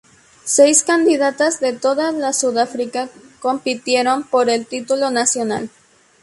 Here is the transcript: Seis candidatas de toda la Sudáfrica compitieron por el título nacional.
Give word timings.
Seis 0.45 0.81
candidatas 0.83 1.59
de 1.59 1.73
toda 1.73 2.11
la 2.11 2.33
Sudáfrica 2.33 3.07
compitieron 3.39 4.23
por 4.23 4.49
el 4.49 4.65
título 4.65 5.11
nacional. 5.11 5.69